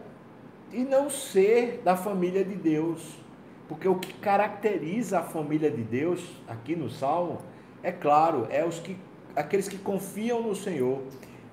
e 0.72 0.84
não 0.84 1.10
ser 1.10 1.82
da 1.84 1.96
família 1.96 2.44
de 2.44 2.54
Deus. 2.54 3.18
Porque 3.68 3.86
o 3.86 3.96
que 3.96 4.14
caracteriza 4.14 5.18
a 5.18 5.22
família 5.22 5.70
de 5.70 5.82
Deus 5.82 6.24
aqui 6.48 6.74
no 6.74 6.88
Salmo, 6.88 7.38
é 7.82 7.92
claro, 7.92 8.46
é 8.50 8.64
os 8.64 8.78
que 8.78 8.96
aqueles 9.36 9.68
que 9.68 9.78
confiam 9.78 10.42
no 10.42 10.54
Senhor. 10.54 11.02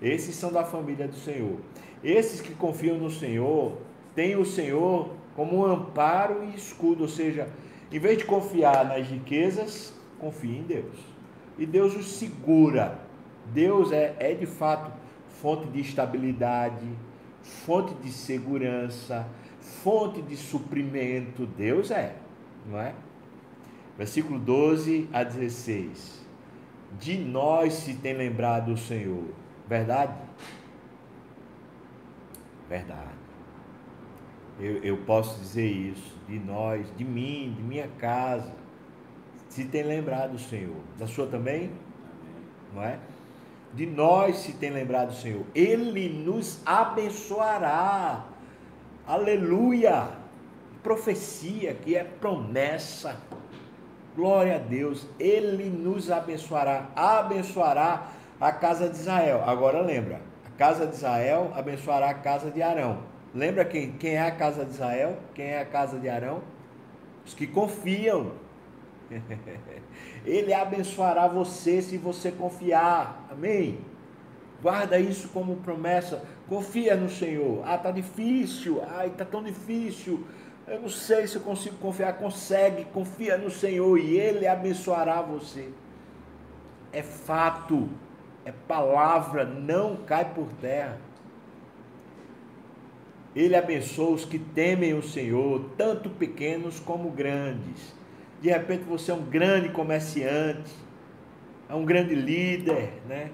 Esses 0.01 0.35
são 0.35 0.51
da 0.51 0.63
família 0.63 1.07
do 1.07 1.15
Senhor. 1.15 1.57
Esses 2.05 2.39
que 2.39 2.53
confiam 2.53 2.99
no 2.99 3.09
Senhor 3.09 3.79
têm 4.13 4.35
o 4.35 4.45
Senhor 4.45 5.09
como 5.35 5.57
um 5.57 5.65
amparo 5.65 6.43
e 6.43 6.55
escudo, 6.55 7.01
ou 7.01 7.09
seja, 7.09 7.49
em 7.91 7.97
vez 7.97 8.19
de 8.19 8.25
confiar 8.25 8.85
nas 8.85 9.07
riquezas, 9.07 9.91
confie 10.19 10.59
em 10.59 10.61
Deus. 10.61 10.95
E 11.57 11.65
Deus 11.65 11.95
os 11.95 12.05
segura. 12.11 12.99
Deus 13.51 13.91
é, 13.91 14.15
é 14.19 14.35
de 14.35 14.45
fato 14.45 14.91
fonte 15.41 15.65
de 15.67 15.81
estabilidade, 15.81 16.85
fonte 17.41 17.95
de 17.95 18.11
segurança, 18.11 19.27
fonte 19.59 20.21
de 20.21 20.37
suprimento. 20.37 21.47
Deus 21.47 21.89
é, 21.89 22.15
não 22.69 22.79
é? 22.79 22.93
Versículo 23.97 24.37
12 24.37 25.09
a 25.11 25.23
16. 25.23 26.23
De 26.99 27.17
nós 27.17 27.73
se 27.73 27.95
tem 27.95 28.13
lembrado 28.13 28.73
o 28.73 28.77
Senhor. 28.77 29.25
Verdade? 29.67 30.13
Verdade. 32.69 33.25
Eu, 34.59 34.81
eu 34.83 34.97
posso 35.05 35.39
dizer 35.39 35.67
isso 35.67 36.15
de 36.27 36.39
nós, 36.39 36.85
de 36.95 37.03
mim, 37.03 37.53
de 37.55 37.61
minha 37.61 37.89
casa. 37.99 38.51
Se 39.49 39.65
tem 39.65 39.83
lembrado 39.83 40.35
o 40.35 40.39
Senhor. 40.39 40.77
Da 40.97 41.07
sua 41.07 41.27
também? 41.27 41.71
Não 42.73 42.83
é? 42.83 42.99
De 43.73 43.85
nós 43.85 44.37
se 44.37 44.53
tem 44.53 44.69
lembrado 44.69 45.09
o 45.09 45.15
Senhor. 45.15 45.45
Ele 45.53 46.09
nos 46.09 46.61
abençoará. 46.65 48.25
Aleluia! 49.05 50.09
Profecia 50.81 51.73
que 51.73 51.95
é 51.95 52.03
promessa. 52.03 53.17
Glória 54.15 54.55
a 54.55 54.59
Deus. 54.59 55.05
Ele 55.19 55.69
nos 55.69 56.09
abençoará. 56.09 56.89
Abençoará 56.95 58.11
a 58.39 58.51
casa 58.51 58.89
de 58.89 58.95
Israel. 58.95 59.43
Agora 59.45 59.81
lembra, 59.81 60.21
casa 60.57 60.87
de 60.87 60.95
Israel 60.95 61.51
abençoará 61.55 62.09
a 62.09 62.13
casa 62.13 62.49
de 62.49 62.61
Arão. 62.61 62.99
Lembra 63.33 63.65
quem, 63.65 63.91
quem 63.93 64.15
é 64.15 64.21
a 64.21 64.31
casa 64.31 64.63
de 64.63 64.71
Israel? 64.71 65.17
Quem 65.33 65.47
é 65.47 65.59
a 65.59 65.65
casa 65.65 65.99
de 65.99 66.07
Arão? 66.07 66.41
Os 67.25 67.33
que 67.33 67.45
confiam. 67.45 68.31
Ele 70.25 70.53
abençoará 70.53 71.27
você 71.27 71.81
se 71.81 71.97
você 71.97 72.31
confiar. 72.31 73.27
Amém? 73.29 73.79
Guarda 74.61 74.97
isso 74.97 75.27
como 75.29 75.57
promessa. 75.57 76.23
Confia 76.47 76.95
no 76.95 77.09
Senhor. 77.09 77.61
Ah, 77.65 77.77
tá 77.77 77.91
difícil. 77.91 78.81
Ai, 78.87 79.09
tá 79.09 79.25
tão 79.25 79.43
difícil. 79.43 80.25
Eu 80.67 80.79
não 80.79 80.89
sei 80.89 81.27
se 81.27 81.35
eu 81.35 81.41
consigo 81.41 81.75
confiar. 81.77 82.13
Consegue. 82.13 82.85
Confia 82.85 83.37
no 83.37 83.51
Senhor 83.51 83.97
e 83.99 84.17
Ele 84.17 84.47
abençoará 84.47 85.21
você. 85.21 85.69
É 86.93 87.03
fato 87.03 87.89
é 88.45 88.51
palavra, 88.51 89.43
não 89.43 89.97
cai 89.97 90.33
por 90.33 90.47
terra. 90.61 90.97
Ele 93.35 93.55
abençoa 93.55 94.11
os 94.11 94.23
que 94.23 94.39
temem 94.39 94.93
o 94.93 95.03
Senhor, 95.03 95.71
tanto 95.77 96.09
pequenos 96.09 96.79
como 96.79 97.09
grandes. 97.09 97.93
De 98.39 98.49
repente 98.49 98.83
você 98.83 99.11
é 99.11 99.13
um 99.13 99.25
grande 99.25 99.69
comerciante, 99.69 100.71
é 101.67 101.73
um 101.73 101.83
grande 101.83 102.13
líder, 102.15 102.93
né? 103.09 103.31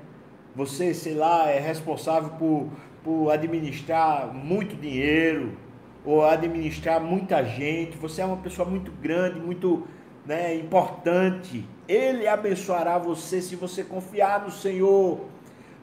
Você, 0.55 0.93
sei 0.93 1.13
lá, 1.13 1.49
é 1.49 1.59
responsável 1.59 2.31
por, 2.31 2.69
por 3.03 3.29
administrar 3.29 4.33
muito 4.33 4.75
dinheiro 4.75 5.57
ou 6.03 6.25
administrar 6.25 6.99
muita 6.99 7.43
gente. 7.43 7.97
Você 7.97 8.21
é 8.21 8.25
uma 8.25 8.37
pessoa 8.37 8.67
muito 8.67 8.91
grande, 8.91 9.39
muito 9.39 9.87
né, 10.25 10.55
importante. 10.55 11.65
Ele 11.91 12.25
abençoará 12.25 12.97
você 12.97 13.41
se 13.41 13.53
você 13.57 13.83
confiar 13.83 14.45
no 14.45 14.49
Senhor. 14.49 15.25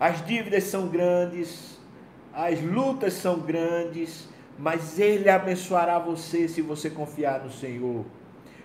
As 0.01 0.25
dívidas 0.25 0.65
são 0.65 0.89
grandes, 0.89 1.79
as 2.33 2.63
lutas 2.63 3.13
são 3.13 3.39
grandes, 3.39 4.27
mas 4.59 4.99
Ele 4.99 5.29
abençoará 5.29 5.99
você 5.99 6.49
se 6.49 6.63
você 6.63 6.89
confiar 6.89 7.45
no 7.45 7.51
Senhor. 7.51 8.07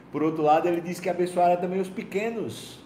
Por 0.10 0.24
outro 0.24 0.42
lado, 0.42 0.70
Ele 0.70 0.80
diz 0.80 1.02
que 1.02 1.10
abençoará 1.10 1.58
também 1.58 1.82
os 1.82 1.90
pequenos. 1.90 2.80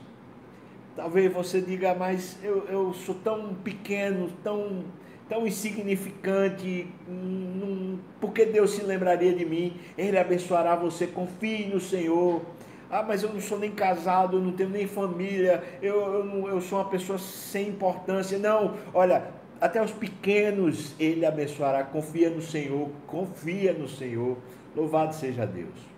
Talvez 0.96 1.32
você 1.32 1.62
diga, 1.62 1.94
mas 1.94 2.36
eu, 2.44 2.66
eu 2.68 2.94
sou 2.96 3.14
tão 3.14 3.54
pequeno, 3.64 4.32
tão, 4.44 4.86
tão 5.30 5.46
insignificante, 5.46 6.88
hum, 7.08 8.00
por 8.20 8.34
que 8.34 8.44
Deus 8.44 8.72
se 8.72 8.82
lembraria 8.82 9.36
de 9.36 9.46
mim? 9.46 9.80
Ele 9.96 10.18
abençoará 10.18 10.76
você, 10.76 11.06
confie 11.06 11.68
no 11.68 11.80
Senhor. 11.80 12.42
Ah, 12.90 13.04
mas 13.04 13.22
eu 13.22 13.34
não 13.34 13.42
sou 13.42 13.60
nem 13.60 13.72
casado, 13.72 14.38
eu 14.38 14.42
não 14.42 14.54
tenho 14.54 14.70
nem 14.70 14.88
família, 14.88 15.62
eu, 15.82 15.96
eu, 15.96 16.48
eu 16.48 16.62
sou 16.62 16.80
uma 16.80 16.90
pessoa 16.90 17.20
sem 17.20 17.70
importância. 17.70 18.40
Não, 18.40 18.76
olha, 18.94 19.28
até 19.60 19.84
os 19.84 19.92
pequenos 19.92 20.96
ele 21.00 21.26
abençoará. 21.26 21.84
Confia 21.84 22.30
no 22.30 22.42
Senhor, 22.42 22.90
confia 23.06 23.74
no 23.74 23.88
Senhor. 23.88 24.38
Louvado 24.76 25.14
seja 25.14 25.46
Deus. 25.46 25.98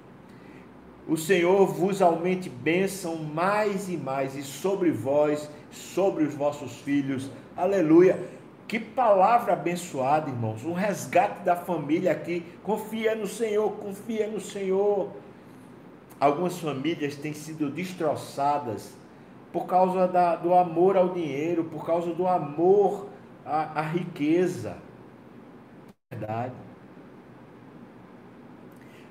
O 1.08 1.18
Senhor 1.18 1.66
vos 1.66 2.02
aumente 2.02 2.50
bênção 2.50 3.16
mais 3.18 3.90
e 3.90 3.98
mais, 3.98 4.36
e 4.36 4.44
sobre 4.44 4.92
vós, 4.92 5.50
sobre 5.72 6.24
os 6.24 6.34
vossos 6.34 6.78
filhos. 6.82 7.32
Aleluia. 7.58 8.20
Que 8.68 8.80
palavra 8.80 9.54
abençoada, 9.54 10.30
irmãos. 10.30 10.64
Um 10.64 10.74
resgate 10.74 11.42
da 11.44 11.56
família 11.56 12.12
aqui. 12.12 12.46
Confia 12.64 13.16
no 13.16 13.26
Senhor, 13.26 13.72
confia 13.78 14.28
no 14.28 14.40
Senhor. 14.40 15.10
Algumas 16.20 16.60
famílias 16.60 17.16
têm 17.16 17.34
sido 17.34 17.70
destroçadas 17.70 18.94
por 19.54 19.66
causa 19.66 20.08
da, 20.08 20.36
do 20.36 20.54
amor 20.54 20.98
ao 20.98 21.10
dinheiro, 21.10 21.64
por 21.64 21.86
causa 21.86 22.14
do 22.14 22.28
amor 22.28 23.08
à, 23.46 23.80
à 23.80 23.82
riqueza. 23.82 24.78
Verdade. 26.12 26.54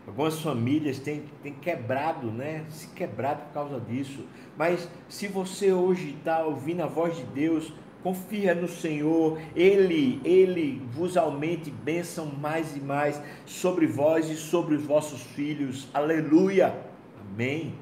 Algumas 0.07 0.41
famílias 0.41 0.99
têm, 0.99 1.25
têm 1.43 1.55
quebrado, 1.55 2.31
né? 2.31 2.65
Se 2.71 2.89
quebrado 2.89 3.43
por 3.47 3.53
causa 3.53 3.81
disso. 3.81 4.25
Mas 4.57 4.89
se 5.09 5.29
você 5.29 5.73
hoje 5.73 6.17
está 6.19 6.43
ouvindo 6.43 6.83
a 6.83 6.87
voz 6.87 7.17
de 7.17 7.25
Deus, 7.25 7.73
confia 8.03 8.55
no 8.55 8.69
Senhor, 8.69 9.39
Ele, 9.55 10.21
Ele 10.25 10.83
vos 10.93 11.17
aumente 11.17 11.71
bênção 11.71 12.27
mais 12.27 12.77
e 12.77 12.81
mais 12.81 13.21
sobre 13.45 13.87
vós 13.87 14.31
e 14.31 14.37
sobre 14.37 14.77
os 14.77 14.85
vossos 14.85 15.23
filhos. 15.23 15.89
Aleluia! 15.93 16.88
Amém. 17.33 17.75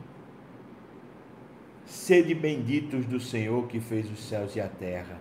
Sede 1.84 2.34
benditos 2.34 3.06
do 3.06 3.20
Senhor 3.20 3.66
que 3.68 3.78
fez 3.78 4.10
os 4.10 4.22
céus 4.24 4.56
e 4.56 4.60
a 4.60 4.68
terra. 4.68 5.18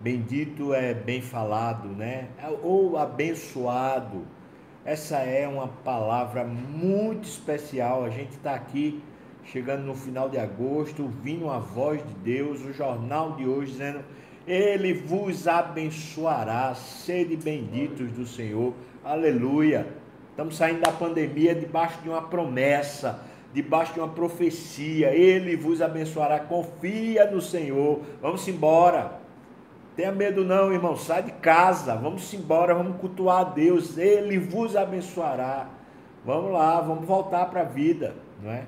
Bendito 0.00 0.72
é 0.72 0.94
bem 0.94 1.20
falado, 1.20 1.88
né? 1.88 2.28
Ou 2.62 2.96
abençoado. 2.96 4.24
Essa 4.84 5.18
é 5.18 5.46
uma 5.46 5.68
palavra 5.68 6.44
muito 6.44 7.24
especial. 7.24 8.04
A 8.04 8.10
gente 8.10 8.30
está 8.30 8.54
aqui 8.54 9.02
chegando 9.44 9.82
no 9.82 9.94
final 9.94 10.30
de 10.30 10.38
agosto, 10.38 11.02
ouvindo 11.02 11.50
a 11.50 11.58
voz 11.58 12.02
de 12.02 12.14
Deus, 12.14 12.64
o 12.64 12.72
jornal 12.72 13.36
de 13.36 13.46
hoje 13.46 13.72
dizendo 13.72 14.02
Ele 14.46 14.94
vos 14.94 15.46
abençoará. 15.46 16.74
Sede 16.74 17.36
benditos 17.36 18.10
do 18.12 18.26
Senhor. 18.26 18.72
Aleluia. 19.04 19.99
Estamos 20.40 20.56
saindo 20.56 20.80
da 20.80 20.90
pandemia 20.90 21.54
debaixo 21.54 22.00
de 22.00 22.08
uma 22.08 22.22
promessa, 22.22 23.20
debaixo 23.52 23.92
de 23.92 24.00
uma 24.00 24.08
profecia. 24.08 25.08
Ele 25.08 25.54
vos 25.54 25.82
abençoará. 25.82 26.40
Confia 26.40 27.30
no 27.30 27.42
Senhor. 27.42 28.00
Vamos 28.22 28.48
embora. 28.48 29.20
Tenha 29.94 30.10
medo 30.10 30.42
não, 30.42 30.72
irmão. 30.72 30.96
Sai 30.96 31.24
de 31.24 31.30
casa. 31.30 31.94
Vamos 31.94 32.32
embora. 32.32 32.74
Vamos 32.74 32.98
cultuar 32.98 33.40
a 33.40 33.44
Deus. 33.44 33.98
Ele 33.98 34.38
vos 34.38 34.74
abençoará. 34.76 35.68
Vamos 36.24 36.52
lá. 36.52 36.80
Vamos 36.80 37.04
voltar 37.04 37.44
para 37.50 37.60
a 37.60 37.64
vida, 37.64 38.14
não 38.42 38.50
é? 38.50 38.64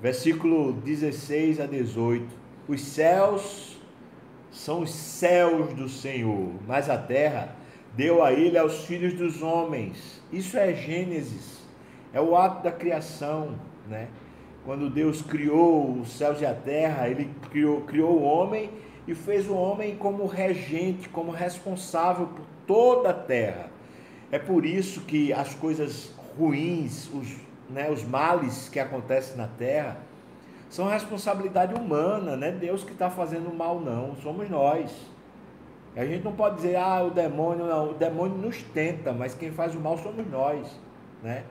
Versículo 0.00 0.72
16 0.72 1.60
a 1.60 1.66
18. 1.66 2.26
Os 2.66 2.80
céus 2.80 3.78
são 4.50 4.80
os 4.80 4.90
céus 4.90 5.74
do 5.74 5.86
Senhor, 5.86 6.48
mas 6.66 6.88
a 6.88 6.96
terra 6.96 7.57
deu 7.98 8.22
a 8.22 8.32
ele 8.32 8.56
aos 8.56 8.84
filhos 8.84 9.12
dos 9.14 9.42
homens. 9.42 10.22
Isso 10.32 10.56
é 10.56 10.72
Gênesis, 10.72 11.58
é 12.12 12.20
o 12.20 12.36
ato 12.36 12.62
da 12.62 12.70
criação, 12.70 13.56
né? 13.88 14.06
Quando 14.64 14.88
Deus 14.88 15.20
criou 15.20 15.94
os 15.94 16.12
céus 16.12 16.40
e 16.40 16.46
a 16.46 16.54
terra, 16.54 17.08
ele 17.08 17.28
criou, 17.50 17.80
criou 17.80 18.12
o 18.12 18.22
homem 18.22 18.70
e 19.08 19.16
fez 19.16 19.48
o 19.48 19.54
homem 19.54 19.96
como 19.96 20.26
regente, 20.26 21.08
como 21.08 21.32
responsável 21.32 22.28
por 22.28 22.46
toda 22.68 23.10
a 23.10 23.14
terra. 23.14 23.68
É 24.30 24.38
por 24.38 24.64
isso 24.64 25.00
que 25.00 25.32
as 25.32 25.52
coisas 25.54 26.14
ruins, 26.38 27.10
os, 27.12 27.34
né, 27.68 27.90
os 27.90 28.04
males 28.04 28.68
que 28.68 28.78
acontecem 28.78 29.36
na 29.36 29.48
terra, 29.48 29.96
são 30.70 30.86
responsabilidade 30.86 31.74
humana, 31.74 32.36
não 32.36 32.46
é 32.46 32.52
Deus 32.52 32.84
que 32.84 32.92
está 32.92 33.10
fazendo 33.10 33.52
mal, 33.52 33.80
não, 33.80 34.14
somos 34.22 34.48
nós. 34.48 34.92
A 35.96 36.04
gente 36.04 36.24
não 36.24 36.32
pode 36.32 36.56
dizer, 36.56 36.76
ah, 36.76 37.02
o 37.02 37.10
demônio, 37.10 37.66
não, 37.66 37.90
o 37.90 37.94
demônio 37.94 38.36
nos 38.36 38.62
tenta, 38.62 39.12
mas 39.12 39.34
quem 39.34 39.50
faz 39.50 39.74
o 39.74 39.80
mal 39.80 39.98
somos 39.98 40.26
nós, 40.30 40.68
né? 41.22 41.44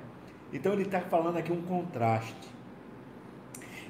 Então 0.54 0.72
ele 0.74 0.84
está 0.84 1.02
falando 1.02 1.38
aqui 1.38 1.52
um 1.52 1.62
contraste. 1.62 2.48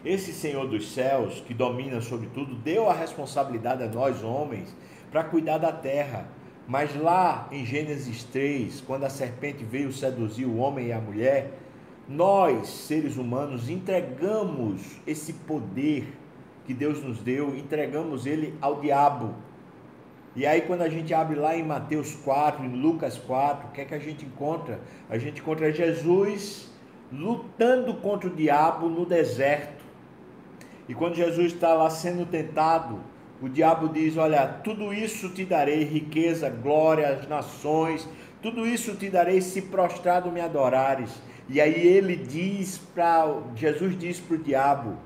Esse 0.03 0.31
Senhor 0.31 0.67
dos 0.67 0.93
céus, 0.93 1.41
que 1.41 1.53
domina 1.53 2.01
sobre 2.01 2.27
tudo, 2.27 2.55
deu 2.55 2.89
a 2.89 2.93
responsabilidade 2.93 3.83
a 3.83 3.87
nós 3.87 4.23
homens 4.23 4.75
para 5.11 5.23
cuidar 5.23 5.57
da 5.57 5.71
terra. 5.71 6.27
Mas 6.67 6.95
lá 6.95 7.47
em 7.51 7.65
Gênesis 7.65 8.23
3, 8.25 8.81
quando 8.81 9.05
a 9.05 9.09
serpente 9.09 9.63
veio 9.63 9.91
seduzir 9.91 10.45
o 10.45 10.57
homem 10.57 10.87
e 10.87 10.93
a 10.93 10.99
mulher, 10.99 11.51
nós, 12.07 12.67
seres 12.67 13.17
humanos, 13.17 13.69
entregamos 13.69 14.81
esse 15.05 15.33
poder 15.33 16.07
que 16.65 16.73
Deus 16.73 17.01
nos 17.03 17.19
deu, 17.19 17.55
entregamos 17.55 18.25
ele 18.25 18.53
ao 18.61 18.79
diabo. 18.79 19.33
E 20.37 20.45
aí, 20.45 20.61
quando 20.61 20.83
a 20.83 20.89
gente 20.89 21.11
abre 21.15 21.35
lá 21.35 21.57
em 21.57 21.63
Mateus 21.63 22.13
4, 22.13 22.63
em 22.63 22.79
Lucas 22.79 23.17
4, 23.17 23.69
o 23.69 23.71
que 23.71 23.81
é 23.81 23.85
que 23.85 23.95
a 23.95 23.99
gente 23.99 24.23
encontra? 24.23 24.79
A 25.09 25.17
gente 25.17 25.41
encontra 25.41 25.71
Jesus 25.71 26.71
lutando 27.11 27.95
contra 27.95 28.29
o 28.29 28.35
diabo 28.35 28.87
no 28.87 29.03
deserto. 29.03 29.83
E 30.87 30.93
quando 30.93 31.15
Jesus 31.15 31.53
está 31.53 31.73
lá 31.73 31.89
sendo 31.89 32.23
tentado, 32.23 32.99
o 33.41 33.49
diabo 33.49 33.89
diz: 33.89 34.15
Olha, 34.15 34.45
tudo 34.45 34.93
isso 34.93 35.27
te 35.29 35.43
darei, 35.43 35.83
riqueza, 35.83 36.51
glória, 36.51 37.09
as 37.09 37.27
nações, 37.27 38.07
tudo 38.39 38.67
isso 38.67 38.95
te 38.95 39.09
darei 39.09 39.41
se 39.41 39.63
prostrado 39.63 40.31
me 40.31 40.39
adorares. 40.39 41.19
E 41.49 41.59
aí 41.59 41.87
ele 41.87 42.15
diz 42.15 42.77
para 42.77 43.41
Jesus 43.55 43.97
diz 43.97 44.19
para 44.19 44.35
o 44.35 44.37
diabo: 44.37 44.97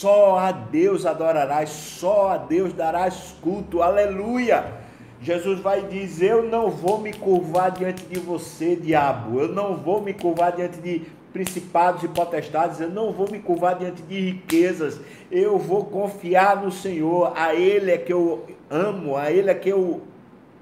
só 0.00 0.38
a 0.38 0.52
Deus 0.52 1.06
adorarás, 1.06 1.70
só 1.70 2.30
a 2.30 2.36
Deus 2.36 2.72
darás 2.72 3.34
culto. 3.40 3.82
Aleluia! 3.82 4.72
Jesus 5.20 5.60
vai 5.60 5.82
dizer: 5.82 6.32
Eu 6.32 6.42
não 6.42 6.70
vou 6.70 7.00
me 7.00 7.12
curvar 7.12 7.70
diante 7.70 8.04
de 8.04 8.18
você, 8.18 8.76
diabo. 8.76 9.40
Eu 9.40 9.48
não 9.48 9.76
vou 9.76 10.02
me 10.02 10.12
curvar 10.12 10.52
diante 10.52 10.78
de 10.78 11.02
principados 11.32 12.02
e 12.02 12.08
potestades. 12.08 12.80
Eu 12.80 12.90
não 12.90 13.12
vou 13.12 13.30
me 13.30 13.38
curvar 13.38 13.76
diante 13.76 14.02
de 14.02 14.20
riquezas. 14.20 15.00
Eu 15.30 15.58
vou 15.58 15.84
confiar 15.84 16.62
no 16.62 16.70
Senhor. 16.70 17.32
A 17.36 17.54
Ele 17.54 17.90
é 17.90 17.98
que 17.98 18.12
eu 18.12 18.44
amo, 18.68 19.16
a 19.16 19.30
Ele 19.30 19.50
é 19.50 19.54
que 19.54 19.68
eu 19.68 20.02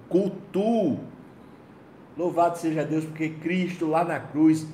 cultuo. 0.08 1.00
Louvado 2.16 2.58
seja 2.58 2.84
Deus, 2.84 3.04
porque 3.04 3.30
Cristo 3.30 3.86
lá 3.86 4.04
na 4.04 4.20
cruz, 4.20 4.66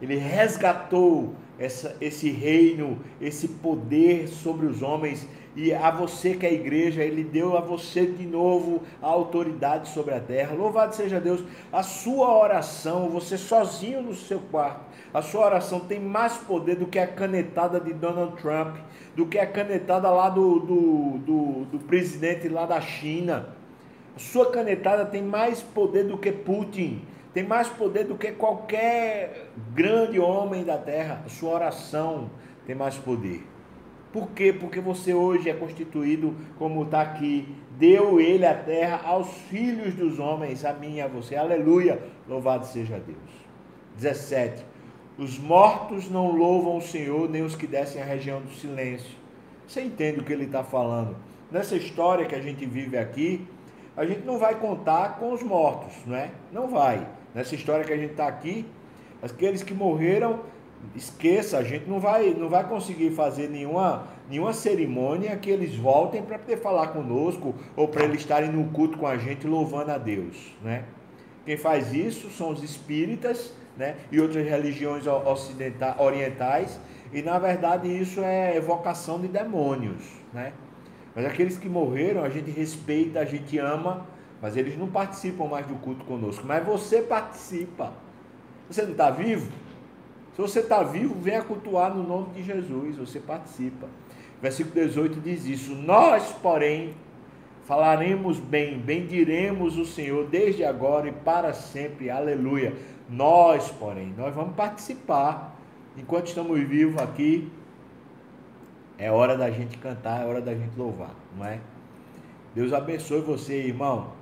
ele 0.00 0.16
resgatou 0.16 1.34
essa, 1.58 1.96
esse 2.00 2.30
reino, 2.30 2.98
esse 3.20 3.48
poder 3.48 4.28
sobre 4.28 4.66
os 4.66 4.82
homens. 4.82 5.26
E 5.56 5.72
a 5.72 5.90
você 5.90 6.34
que 6.34 6.44
é 6.44 6.48
a 6.48 6.52
igreja, 6.52 7.02
ele 7.02 7.22
deu 7.22 7.56
a 7.56 7.60
você 7.60 8.04
de 8.06 8.26
novo 8.26 8.82
a 9.00 9.06
autoridade 9.06 9.88
sobre 9.88 10.12
a 10.12 10.20
terra. 10.20 10.54
Louvado 10.54 10.94
seja 10.94 11.20
Deus. 11.20 11.44
A 11.72 11.82
sua 11.82 12.36
oração, 12.36 13.08
você 13.08 13.38
sozinho 13.38 14.02
no 14.02 14.14
seu 14.14 14.40
quarto, 14.50 14.80
a 15.12 15.22
sua 15.22 15.46
oração 15.46 15.78
tem 15.78 16.00
mais 16.00 16.36
poder 16.36 16.74
do 16.74 16.86
que 16.86 16.98
a 16.98 17.06
canetada 17.06 17.78
de 17.78 17.92
Donald 17.92 18.36
Trump, 18.42 18.76
do 19.14 19.26
que 19.26 19.38
a 19.38 19.46
canetada 19.46 20.10
lá 20.10 20.28
do, 20.28 20.58
do, 20.58 21.18
do, 21.18 21.64
do 21.66 21.78
presidente 21.78 22.48
lá 22.48 22.66
da 22.66 22.80
China. 22.80 23.54
A 24.16 24.18
sua 24.18 24.50
canetada 24.50 25.06
tem 25.06 25.22
mais 25.22 25.62
poder 25.62 26.04
do 26.04 26.18
que 26.18 26.32
Putin, 26.32 27.02
tem 27.34 27.42
mais 27.42 27.68
poder 27.68 28.04
do 28.04 28.16
que 28.16 28.30
qualquer 28.30 29.50
grande 29.74 30.20
homem 30.20 30.64
da 30.64 30.78
terra. 30.78 31.22
A 31.26 31.28
sua 31.28 31.50
oração 31.50 32.30
tem 32.64 32.76
mais 32.76 32.96
poder. 32.96 33.44
Por 34.12 34.30
quê? 34.30 34.52
Porque 34.52 34.80
você 34.80 35.12
hoje 35.12 35.50
é 35.50 35.54
constituído, 35.54 36.36
como 36.56 36.84
está 36.84 37.02
aqui, 37.02 37.52
deu 37.76 38.20
ele 38.20 38.46
a 38.46 38.54
terra 38.54 39.00
aos 39.04 39.28
filhos 39.48 39.92
dos 39.94 40.20
homens, 40.20 40.64
a 40.64 40.72
mim 40.72 40.94
e 40.94 41.00
a 41.00 41.08
você. 41.08 41.34
Aleluia! 41.34 42.00
Louvado 42.28 42.64
seja 42.66 43.00
Deus. 43.00 43.18
17. 43.96 44.64
Os 45.18 45.36
mortos 45.36 46.08
não 46.08 46.30
louvam 46.30 46.76
o 46.76 46.82
Senhor, 46.82 47.28
nem 47.28 47.42
os 47.42 47.56
que 47.56 47.66
descem 47.66 48.00
a 48.00 48.04
região 48.04 48.40
do 48.40 48.50
silêncio. 48.52 49.16
Você 49.66 49.82
entende 49.82 50.20
o 50.20 50.24
que 50.24 50.32
ele 50.32 50.44
está 50.44 50.62
falando? 50.62 51.16
Nessa 51.50 51.74
história 51.74 52.26
que 52.26 52.34
a 52.36 52.40
gente 52.40 52.64
vive 52.64 52.96
aqui, 52.96 53.44
a 53.96 54.04
gente 54.04 54.24
não 54.24 54.38
vai 54.38 54.54
contar 54.54 55.18
com 55.18 55.32
os 55.32 55.42
mortos, 55.42 55.94
não 56.06 56.14
é? 56.14 56.30
Não 56.52 56.68
vai. 56.68 57.04
Nessa 57.34 57.54
história 57.54 57.84
que 57.84 57.92
a 57.92 57.96
gente 57.96 58.12
está 58.12 58.28
aqui, 58.28 58.64
aqueles 59.20 59.62
que 59.62 59.74
morreram, 59.74 60.40
esqueça, 60.94 61.58
a 61.58 61.64
gente 61.64 61.88
não 61.88 61.98
vai, 61.98 62.30
não 62.30 62.48
vai 62.48 62.68
conseguir 62.68 63.10
fazer 63.10 63.48
nenhuma, 63.48 64.06
nenhuma 64.28 64.52
cerimônia 64.52 65.36
que 65.36 65.50
eles 65.50 65.74
voltem 65.74 66.22
para 66.22 66.38
poder 66.38 66.58
falar 66.58 66.88
conosco 66.88 67.54
ou 67.74 67.88
para 67.88 68.04
eles 68.04 68.20
estarem 68.20 68.50
no 68.50 68.70
culto 68.70 68.98
com 68.98 69.06
a 69.06 69.16
gente 69.16 69.46
louvando 69.46 69.90
a 69.90 69.98
Deus, 69.98 70.54
né? 70.62 70.84
Quem 71.44 71.56
faz 71.56 71.92
isso 71.92 72.30
são 72.30 72.50
os 72.50 72.62
espíritas, 72.62 73.52
né? 73.76 73.96
E 74.12 74.20
outras 74.20 74.46
religiões 74.46 75.06
ocidentais, 75.06 75.98
orientais, 75.98 76.80
e 77.12 77.20
na 77.22 77.38
verdade 77.38 77.88
isso 77.88 78.20
é 78.20 78.56
evocação 78.56 79.20
de 79.20 79.28
demônios, 79.28 80.04
né? 80.32 80.52
Mas 81.14 81.26
aqueles 81.26 81.56
que 81.56 81.68
morreram, 81.68 82.24
a 82.24 82.28
gente 82.28 82.50
respeita, 82.50 83.20
a 83.20 83.24
gente 83.24 83.58
ama, 83.58 84.06
mas 84.44 84.58
eles 84.58 84.76
não 84.76 84.88
participam 84.88 85.46
mais 85.46 85.66
do 85.66 85.74
culto 85.76 86.04
conosco. 86.04 86.44
Mas 86.46 86.62
você 86.66 87.00
participa. 87.00 87.94
Você 88.68 88.82
não 88.82 88.90
está 88.90 89.10
vivo? 89.10 89.50
Se 90.36 90.42
você 90.42 90.60
está 90.60 90.82
vivo, 90.82 91.14
venha 91.18 91.42
cultuar 91.42 91.94
no 91.94 92.02
nome 92.02 92.34
de 92.34 92.42
Jesus. 92.42 92.98
Você 92.98 93.18
participa. 93.18 93.88
Versículo 94.42 94.74
18 94.74 95.18
diz 95.20 95.46
isso. 95.46 95.74
Nós, 95.74 96.30
porém, 96.42 96.94
falaremos 97.64 98.38
bem, 98.38 98.78
bendiremos 98.78 99.78
o 99.78 99.86
Senhor 99.86 100.26
desde 100.26 100.62
agora 100.62 101.08
e 101.08 101.12
para 101.12 101.54
sempre. 101.54 102.10
Aleluia. 102.10 102.74
Nós, 103.08 103.70
porém, 103.70 104.12
nós 104.14 104.34
vamos 104.34 104.54
participar. 104.54 105.56
Enquanto 105.96 106.26
estamos 106.26 106.60
vivos 106.60 107.00
aqui, 107.00 107.50
é 108.98 109.10
hora 109.10 109.38
da 109.38 109.50
gente 109.50 109.78
cantar, 109.78 110.20
é 110.20 110.26
hora 110.26 110.42
da 110.42 110.52
gente 110.54 110.76
louvar, 110.76 111.14
não 111.34 111.46
é? 111.46 111.60
Deus 112.54 112.74
abençoe 112.74 113.22
você, 113.22 113.54
irmão. 113.54 114.13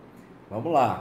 Vamos 0.52 0.70
lá. 0.70 0.88